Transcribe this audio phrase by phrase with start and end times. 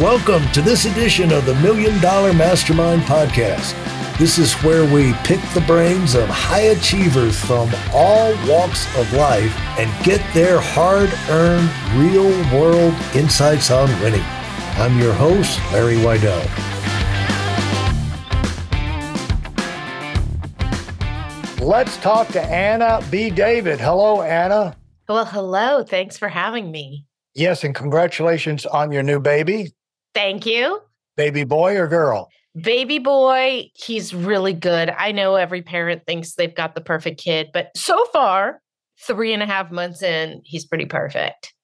[0.00, 3.76] Welcome to this edition of the Million Dollar Mastermind Podcast.
[4.16, 9.54] This is where we pick the brains of high achievers from all walks of life
[9.78, 14.24] and get their hard earned, real world insights on winning.
[14.78, 16.40] I'm your host, Larry Weidel.
[21.60, 23.28] Let's talk to Anna B.
[23.28, 23.78] David.
[23.78, 24.74] Hello, Anna.
[25.06, 25.84] Well, hello.
[25.84, 27.04] Thanks for having me.
[27.34, 29.72] Yes, and congratulations on your new baby.
[30.14, 30.80] Thank you.
[31.16, 32.28] Baby boy or girl?
[32.60, 34.90] Baby boy, he's really good.
[34.90, 38.60] I know every parent thinks they've got the perfect kid, but so far,
[39.00, 41.54] three and a half months in, he's pretty perfect.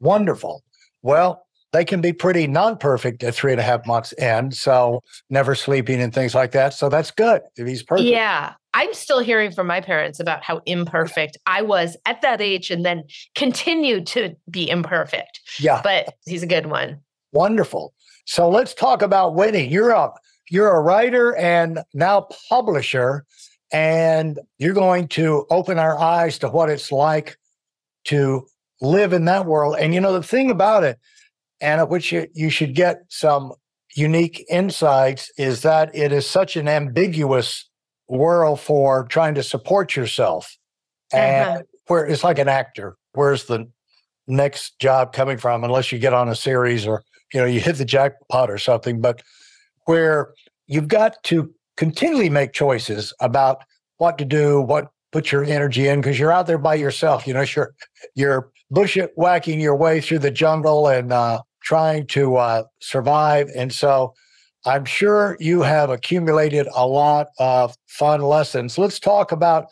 [0.00, 0.62] Wonderful.
[1.02, 4.52] Well, they can be pretty non perfect at three and a half months in.
[4.52, 6.72] So never sleeping and things like that.
[6.72, 8.08] So that's good if he's perfect.
[8.08, 8.52] Yeah.
[8.74, 12.84] I'm still hearing from my parents about how imperfect I was at that age and
[12.84, 15.40] then continued to be imperfect.
[15.58, 15.80] Yeah.
[15.82, 17.00] But he's a good one.
[17.34, 17.92] Wonderful.
[18.24, 19.70] So let's talk about winning.
[19.70, 20.18] You're up.
[20.50, 23.26] You're a writer and now publisher,
[23.72, 27.36] and you're going to open our eyes to what it's like
[28.04, 28.46] to
[28.80, 29.76] live in that world.
[29.78, 30.98] And you know, the thing about it,
[31.60, 33.52] Anna, which you, you should get some
[33.94, 37.68] unique insights, is that it is such an ambiguous
[38.08, 40.56] world for trying to support yourself.
[41.12, 41.62] And uh-huh.
[41.86, 42.96] where it's like an actor.
[43.12, 43.70] Where's the
[44.26, 47.02] next job coming from unless you get on a series or
[47.34, 49.22] you know you hit the jackpot or something but
[49.86, 50.32] where
[50.66, 53.62] you've got to continually make choices about
[53.98, 57.34] what to do what put your energy in because you're out there by yourself you
[57.34, 57.74] know you're
[58.14, 64.14] you're bushwhacking your way through the jungle and uh, trying to uh, survive and so
[64.64, 68.76] i'm sure you have accumulated a lot of fun lessons.
[68.76, 69.68] Let's talk about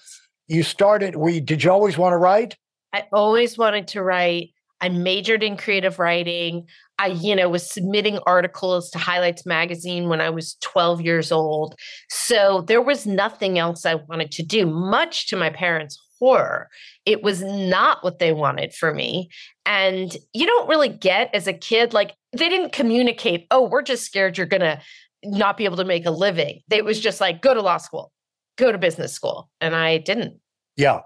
[0.47, 2.57] you started we did you always want to write?
[2.93, 4.51] I always wanted to write.
[4.81, 6.67] I majored in creative writing.
[7.03, 11.75] I, you know, was submitting articles to Highlights magazine when I was 12 years old.
[12.09, 16.69] So there was nothing else I wanted to do, much to my parents' horror.
[17.05, 19.31] It was not what they wanted for me.
[19.67, 24.05] And you don't really get as a kid, like, they didn't communicate, oh, we're just
[24.05, 24.81] scared you're going to
[25.25, 26.61] not be able to make a living.
[26.71, 28.13] It was just like, go to law school,
[28.57, 29.51] go to business school.
[29.61, 30.39] And I didn't.
[30.77, 31.01] Yeah.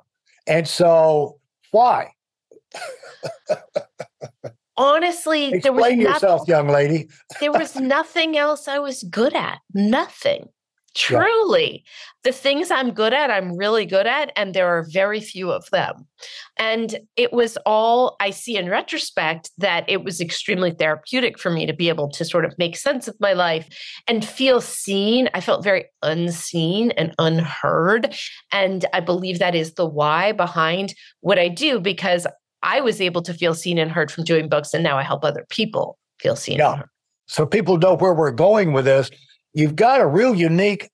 [0.46, 1.40] And so
[1.70, 2.12] why?
[4.76, 7.09] Honestly, Explain there was yourself, nothing, young lady.
[7.41, 9.59] there was nothing else I was good at.
[9.75, 10.48] Nothing.
[10.97, 11.84] Truly,
[12.25, 15.69] the things I'm good at, I'm really good at, and there are very few of
[15.70, 16.06] them.
[16.56, 21.66] And it was all I see in retrospect that it was extremely therapeutic for me
[21.66, 23.69] to be able to sort of make sense of my life
[24.09, 25.28] and feel seen.
[25.34, 28.16] I felt very unseen and unheard.
[28.50, 32.26] And I believe that is the why behind what I do because
[32.62, 35.24] I was able to feel seen and heard from doing books, and now I help
[35.24, 36.58] other people feel seen.
[36.58, 36.82] Yeah.
[37.26, 39.10] So people know where we're going with this
[39.56, 40.90] you've got a real unique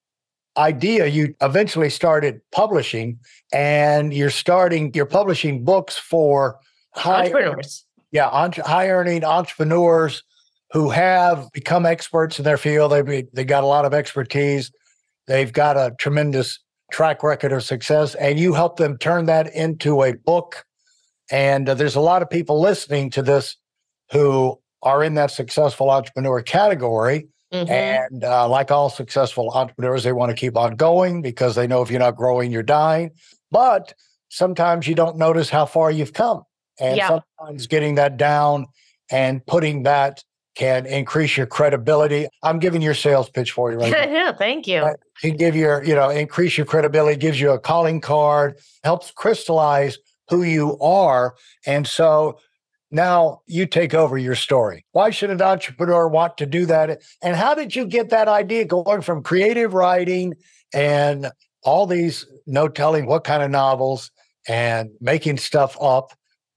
[0.57, 1.07] idea.
[1.07, 3.19] You eventually started publishing
[3.53, 6.59] and you're starting, you're publishing books for
[6.95, 7.85] high entrepreneurs.
[8.13, 10.23] Yeah, high earning entrepreneurs
[10.71, 12.93] who have become experts in their field.
[12.93, 14.71] They they got a lot of expertise.
[15.27, 16.59] They've got a tremendous
[16.93, 20.65] track record of success, and you help them turn that into a book.
[21.33, 23.57] And uh, there's a lot of people listening to this
[24.13, 27.71] who are in that successful entrepreneur category Mm-hmm.
[27.71, 31.83] And uh, like all successful entrepreneurs, they want to keep on going because they know
[31.83, 33.11] if you're not growing, you're dying.
[33.51, 33.93] But
[34.31, 36.45] sometimes you don't notice how far you've come.
[36.81, 37.09] And yeah.
[37.09, 38.67] sometimes getting that down
[39.11, 42.27] and putting that can increase your credibility.
[42.43, 44.05] I'm giving your sales pitch for you right now.
[44.05, 44.95] yeah, thank you.
[45.21, 49.99] Can give your, you know, increase your credibility, gives you a calling card, helps crystallize
[50.33, 51.35] who you are.
[51.67, 52.39] And so
[52.91, 54.85] now you take over your story.
[54.93, 57.03] Why should an entrepreneur want to do that?
[57.23, 60.35] And how did you get that idea going from creative writing
[60.73, 61.31] and
[61.63, 64.11] all these no telling what kind of novels
[64.49, 66.13] and making stuff up?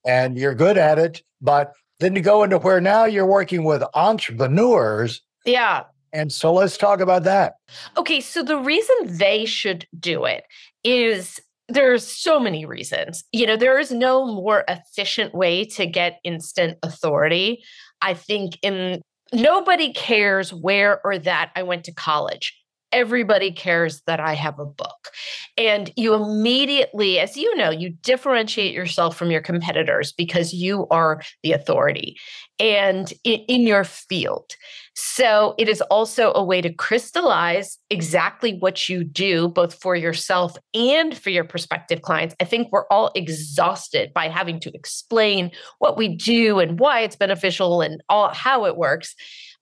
[0.07, 3.83] And you're good at it, but then to go into where now you're working with
[3.93, 5.21] entrepreneurs.
[5.45, 5.83] Yeah.
[6.13, 7.55] And so let's talk about that.
[7.97, 8.21] Okay.
[8.21, 10.45] So the reason they should do it
[10.83, 13.23] is there's so many reasons.
[13.31, 17.63] You know, there is no more efficient way to get instant authority.
[18.01, 19.01] I think in
[19.33, 22.55] nobody cares where or that I went to college.
[22.95, 25.11] Everybody cares that I have a book.
[25.57, 31.21] And you immediately, as you know, you differentiate yourself from your competitors because you are
[31.43, 32.17] the authority
[32.57, 34.55] and in, your field.
[34.93, 40.55] So it is also a way to crystallize exactly what you do, both for yourself
[40.73, 42.35] and for your prospective clients.
[42.39, 47.17] I think we're all exhausted by having to explain what we do and why it's
[47.17, 49.15] beneficial and all how it works.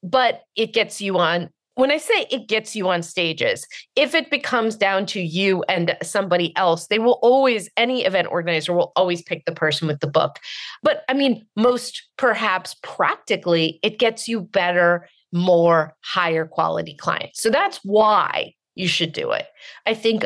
[0.03, 3.65] But it gets you on when I say it gets you on stages,
[3.95, 8.73] if it becomes down to you and somebody else, they will always, any event organizer
[8.73, 10.39] will always pick the person with the book.
[10.83, 17.41] But I mean, most perhaps practically, it gets you better, more higher quality clients.
[17.41, 19.47] So that's why you should do it.
[19.85, 20.25] I think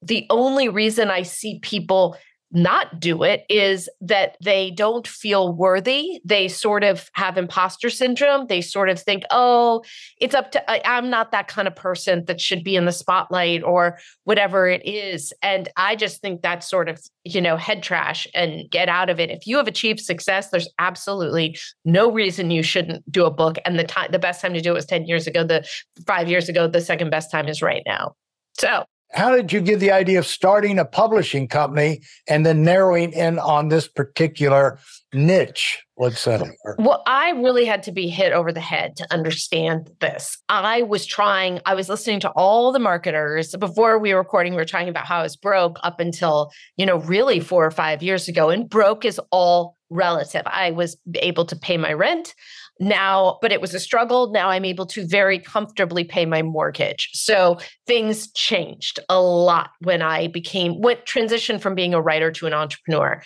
[0.00, 2.16] the only reason I see people
[2.54, 6.20] not do it is that they don't feel worthy.
[6.24, 8.46] They sort of have imposter syndrome.
[8.46, 9.82] They sort of think, oh,
[10.20, 12.92] it's up to, I, I'm not that kind of person that should be in the
[12.92, 15.32] spotlight or whatever it is.
[15.42, 19.18] And I just think that's sort of, you know, head trash and get out of
[19.18, 19.30] it.
[19.30, 23.58] If you have achieved success, there's absolutely no reason you shouldn't do a book.
[23.64, 25.42] And the time, the best time to do it was 10 years ago.
[25.42, 25.68] The
[26.06, 28.14] five years ago, the second best time is right now.
[28.56, 33.12] So how did you get the idea of starting a publishing company and then narrowing
[33.12, 34.78] in on this particular
[35.12, 36.42] niche let's say?
[36.78, 40.36] Well i really had to be hit over the head to understand this.
[40.48, 43.54] I was trying i was listening to all the marketers.
[43.56, 46.84] Before we were recording we were talking about how i was broke up until you
[46.84, 50.42] know really four or five years ago and broke is all relative.
[50.46, 52.34] I was able to pay my rent
[52.80, 54.30] now, but it was a struggle.
[54.32, 57.10] Now I'm able to very comfortably pay my mortgage.
[57.12, 62.46] So things changed a lot when I became, what transitioned from being a writer to
[62.46, 63.22] an entrepreneur.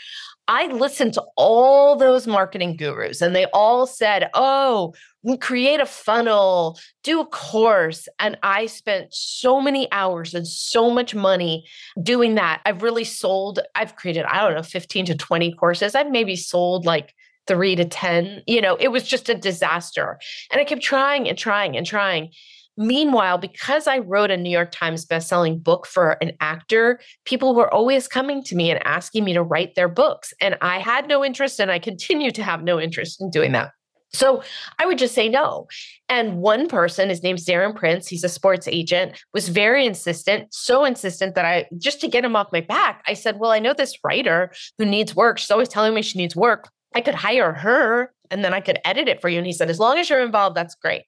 [0.50, 4.95] I listened to all those marketing gurus and they all said, oh,
[5.41, 8.09] create a funnel, do a course.
[8.19, 11.67] And I spent so many hours and so much money
[12.03, 12.62] doing that.
[12.65, 15.94] I've really sold, I've created, I don't know, 15 to 20 courses.
[15.94, 17.15] I've maybe sold like
[17.49, 18.43] three to 10.
[18.47, 20.21] You know, it was just a disaster.
[20.53, 22.31] And I kept trying and trying and trying.
[22.77, 27.73] Meanwhile, because I wrote a New York Times bestselling book for an actor, people were
[27.75, 30.33] always coming to me and asking me to write their books.
[30.41, 33.73] And I had no interest, and I continue to have no interest in doing that.
[34.12, 34.43] So
[34.79, 35.67] I would just say no.
[36.09, 40.85] And one person, his name's Darren Prince, he's a sports agent, was very insistent, so
[40.85, 43.75] insistent that I, just to get him off my back, I said, Well, I know
[43.75, 45.39] this writer who needs work.
[45.39, 46.71] She's always telling me she needs work.
[46.94, 49.38] I could hire her and then I could edit it for you.
[49.38, 51.05] And he said, as long as you're involved, that's great.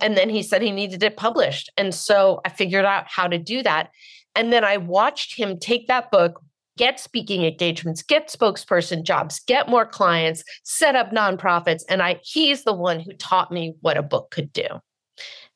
[0.00, 1.70] And then he said he needed it published.
[1.76, 3.90] And so I figured out how to do that.
[4.34, 6.40] And then I watched him take that book,
[6.76, 11.82] get speaking engagements, get spokesperson jobs, get more clients, set up nonprofits.
[11.88, 14.66] And I he's the one who taught me what a book could do.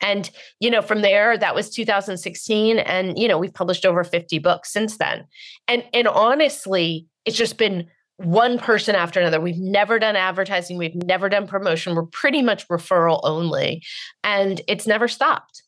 [0.01, 0.29] And,
[0.59, 2.79] you know, from there, that was 2016.
[2.81, 5.25] And, you know, we've published over 50 books since then.
[5.69, 7.87] And and honestly, it's just been
[8.17, 9.41] one person after another.
[9.41, 11.95] We've never done advertising, we've never done promotion.
[11.95, 13.83] We're pretty much referral only,
[14.23, 15.63] and it's never stopped.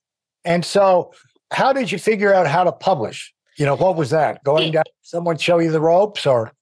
[0.45, 1.13] And so,
[1.53, 3.33] how did you figure out how to publish?
[3.57, 4.43] You know, what was that?
[4.45, 6.53] Going down, someone show you the ropes or?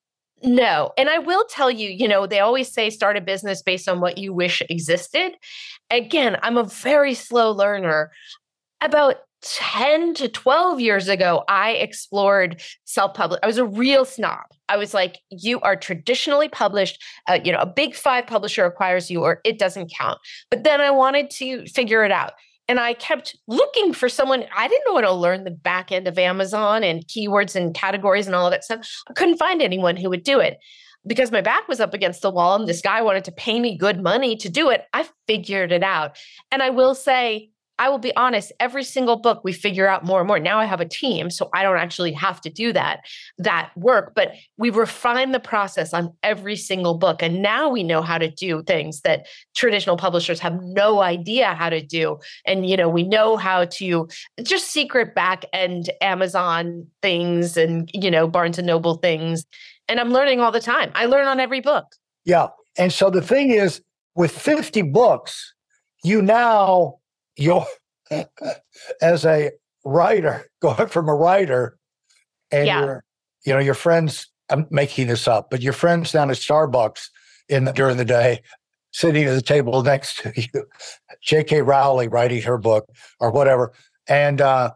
[0.42, 0.92] No.
[0.98, 4.00] And I will tell you, you know, they always say start a business based on
[4.00, 5.32] what you wish existed.
[5.90, 8.10] Again, I'm a very slow learner.
[8.80, 13.40] About 10 to 12 years ago, I explored self publish.
[13.42, 14.44] I was a real snob.
[14.68, 19.10] I was like, you are traditionally published, uh, you know, a big five publisher acquires
[19.10, 20.18] you or it doesn't count.
[20.50, 22.32] But then I wanted to figure it out.
[22.68, 24.44] And I kept looking for someone.
[24.56, 28.26] I didn't know how to learn the back end of Amazon and keywords and categories
[28.26, 28.88] and all of that stuff.
[29.10, 30.58] I couldn't find anyone who would do it
[31.06, 33.76] because my back was up against the wall and this guy wanted to pay me
[33.76, 34.84] good money to do it.
[34.92, 36.16] I figured it out.
[36.52, 40.20] And I will say, I will be honest, every single book we figure out more
[40.20, 40.38] and more.
[40.38, 43.00] Now I have a team, so I don't actually have to do that
[43.38, 48.02] that work, but we refine the process on every single book and now we know
[48.02, 52.18] how to do things that traditional publishers have no idea how to do.
[52.46, 54.08] And you know, we know how to
[54.42, 59.44] just secret back end Amazon things and you know, Barnes and Noble things.
[59.88, 60.92] And I'm learning all the time.
[60.94, 61.86] I learn on every book.
[62.24, 62.48] Yeah.
[62.78, 63.82] And so the thing is
[64.14, 65.54] with 50 books,
[66.04, 66.98] you now
[67.36, 67.66] you're
[69.00, 69.50] as a
[69.84, 71.78] writer going from a writer
[72.50, 72.84] and yeah.
[72.84, 73.04] your
[73.44, 77.08] you know your friends i'm making this up but your friends down at starbucks
[77.48, 78.40] in the, during the day
[78.92, 80.64] sitting at the table next to you
[81.26, 82.86] JK Rowling writing her book
[83.20, 83.72] or whatever
[84.06, 84.70] and uh,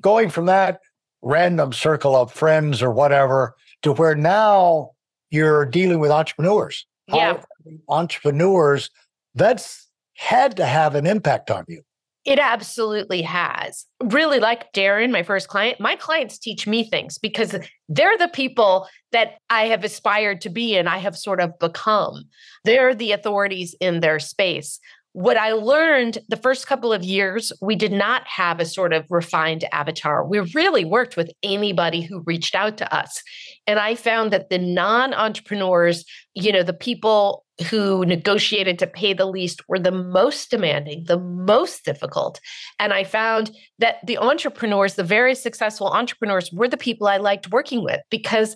[0.00, 0.80] going from that
[1.22, 4.90] random circle of friends or whatever to where now
[5.30, 7.40] you're dealing with entrepreneurs yeah
[7.88, 8.90] entrepreneurs
[9.34, 9.85] that's
[10.16, 11.82] had to have an impact on you
[12.24, 13.86] It absolutely has.
[14.02, 17.54] Really, like Darren, my first client, my clients teach me things because
[17.88, 22.24] they're the people that I have aspired to be and I have sort of become.
[22.64, 24.80] They're the authorities in their space
[25.16, 29.06] what I learned the first couple of years, we did not have a sort of
[29.08, 30.26] refined avatar.
[30.26, 33.22] We really worked with anybody who reached out to us.
[33.66, 36.04] And I found that the non entrepreneurs,
[36.34, 41.18] you know, the people who negotiated to pay the least were the most demanding, the
[41.18, 42.38] most difficult.
[42.78, 47.50] And I found that the entrepreneurs, the very successful entrepreneurs, were the people I liked
[47.50, 48.54] working with because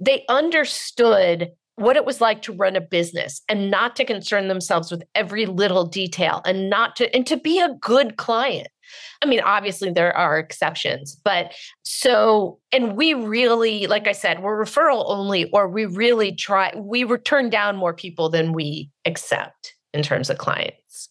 [0.00, 4.90] they understood what it was like to run a business and not to concern themselves
[4.90, 8.68] with every little detail and not to and to be a good client
[9.22, 11.52] i mean obviously there are exceptions but
[11.84, 17.04] so and we really like i said we're referral only or we really try we
[17.18, 21.08] turn down more people than we accept in terms of clients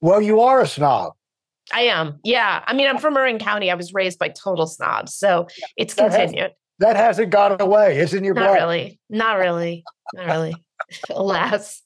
[0.00, 1.12] well you are a snob
[1.70, 2.18] I am.
[2.24, 2.64] Yeah.
[2.66, 3.70] I mean, I'm from Marin County.
[3.70, 5.14] I was raised by total snobs.
[5.14, 7.98] So it's continued that hasn't gone away.
[7.98, 8.54] It's in your Not blood.
[8.54, 9.00] really.
[9.08, 9.84] Not really.
[10.14, 10.54] Not really.
[11.10, 11.82] Alas.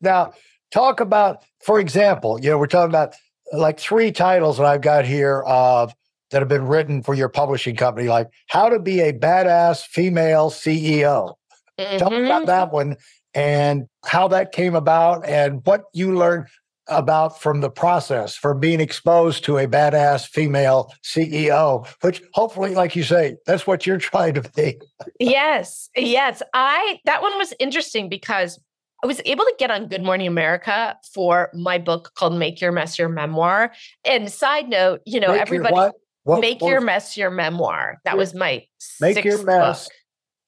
[0.00, 0.32] Now,
[0.70, 3.14] talk about, for example, you know, we're talking about
[3.52, 5.94] like three titles that I've got here of
[6.30, 10.50] that have been written for your publishing company, like how to be a badass female
[10.50, 11.34] CEO.
[11.78, 11.98] Mm-hmm.
[11.98, 12.46] Tell me about mm-hmm.
[12.46, 12.96] that one
[13.34, 16.46] and how that came about and what you learned
[16.88, 22.94] about from the process for being exposed to a badass female CEO, which hopefully, like
[22.94, 24.80] you say, that's what you're trying to be.
[25.20, 25.88] yes.
[25.96, 26.42] Yes.
[26.54, 28.58] I, that one was interesting because
[29.02, 32.72] I was able to get on Good Morning America for my book called Make Your
[32.72, 33.72] Mess Your Memoir.
[34.04, 35.94] And side note, you know, Make everybody your what?
[36.24, 38.00] What, Make what Your Mess Your Memoir.
[38.04, 38.64] That was my
[39.00, 39.92] Make Your Mess book.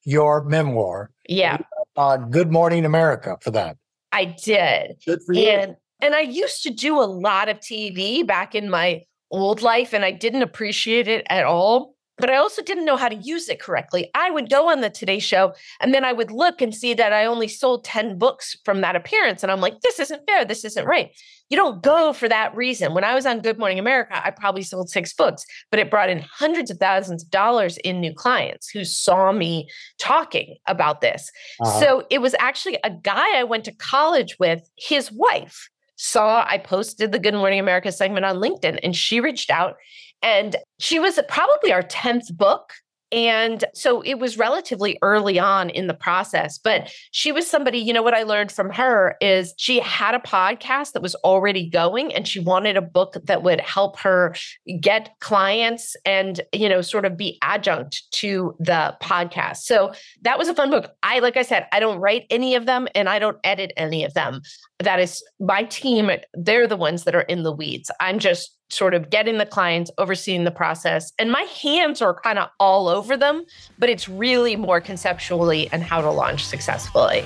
[0.03, 1.11] Your Memoir.
[1.27, 1.57] Yeah.
[1.95, 3.77] On Good Morning America for that.
[4.11, 4.97] I did.
[5.05, 5.43] Good for you.
[5.47, 9.93] And and I used to do a lot of TV back in my old life,
[9.93, 13.49] and I didn't appreciate it at all but I also didn't know how to use
[13.49, 14.11] it correctly.
[14.13, 17.13] I would go on the Today Show and then I would look and see that
[17.13, 19.41] I only sold 10 books from that appearance.
[19.41, 20.45] And I'm like, this isn't fair.
[20.45, 21.11] This isn't right.
[21.49, 22.93] You don't go for that reason.
[22.93, 26.09] When I was on Good Morning America, I probably sold six books, but it brought
[26.09, 31.31] in hundreds of thousands of dollars in new clients who saw me talking about this.
[31.61, 31.79] Uh-huh.
[31.79, 36.57] So it was actually a guy I went to college with, his wife saw I
[36.57, 39.75] posted the Good Morning America segment on LinkedIn and she reached out
[40.21, 42.73] and she was probably our 10th book.
[43.11, 47.91] And so it was relatively early on in the process, but she was somebody, you
[47.91, 52.13] know, what I learned from her is she had a podcast that was already going
[52.13, 54.35] and she wanted a book that would help her
[54.79, 59.57] get clients and, you know, sort of be adjunct to the podcast.
[59.63, 59.91] So
[60.21, 60.91] that was a fun book.
[61.01, 64.05] I, like I said, I don't write any of them and I don't edit any
[64.05, 64.43] of them.
[64.79, 66.09] That is my team.
[66.33, 67.91] They're the ones that are in the weeds.
[67.99, 71.11] I'm just sort of getting the clients, overseeing the process.
[71.19, 73.43] And my hands are kind of all over them,
[73.77, 77.25] but it's really more conceptually and how to launch successfully.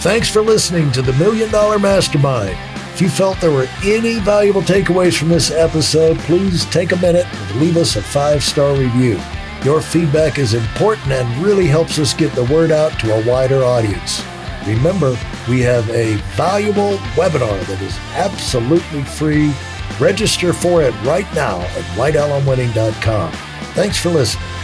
[0.00, 2.56] Thanks for listening to the Million Dollar Mastermind.
[2.94, 7.26] If you felt there were any valuable takeaways from this episode, please take a minute
[7.26, 9.20] and leave us a five star review.
[9.64, 13.64] Your feedback is important and really helps us get the word out to a wider
[13.64, 14.22] audience.
[14.66, 19.52] Remember, we have a valuable webinar that is absolutely free.
[19.98, 23.32] Register for it right now at weidelonwinning.com.
[23.74, 24.57] Thanks for listening.